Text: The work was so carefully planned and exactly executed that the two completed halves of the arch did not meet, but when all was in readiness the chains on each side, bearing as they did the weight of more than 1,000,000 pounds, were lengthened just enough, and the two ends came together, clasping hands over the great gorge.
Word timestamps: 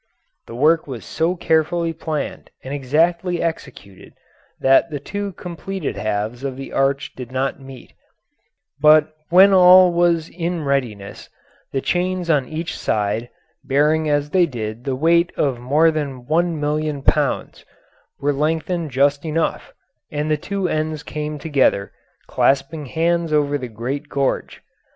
The 0.47 0.55
work 0.55 0.87
was 0.87 1.05
so 1.05 1.35
carefully 1.35 1.93
planned 1.93 2.49
and 2.63 2.73
exactly 2.73 3.39
executed 3.39 4.13
that 4.59 4.89
the 4.89 4.99
two 4.99 5.33
completed 5.33 5.95
halves 5.95 6.43
of 6.43 6.57
the 6.57 6.73
arch 6.73 7.13
did 7.15 7.31
not 7.31 7.59
meet, 7.59 7.93
but 8.79 9.13
when 9.29 9.53
all 9.53 9.93
was 9.93 10.27
in 10.27 10.63
readiness 10.63 11.29
the 11.71 11.81
chains 11.81 12.31
on 12.31 12.47
each 12.49 12.75
side, 12.75 13.29
bearing 13.63 14.09
as 14.09 14.31
they 14.31 14.47
did 14.47 14.85
the 14.85 14.95
weight 14.95 15.31
of 15.37 15.59
more 15.59 15.91
than 15.91 16.25
1,000,000 16.25 17.05
pounds, 17.05 17.63
were 18.19 18.33
lengthened 18.33 18.89
just 18.89 19.23
enough, 19.23 19.71
and 20.11 20.31
the 20.31 20.35
two 20.35 20.67
ends 20.67 21.03
came 21.03 21.37
together, 21.37 21.91
clasping 22.25 22.87
hands 22.87 23.31
over 23.31 23.55
the 23.55 23.67
great 23.69 24.09
gorge. 24.09 24.63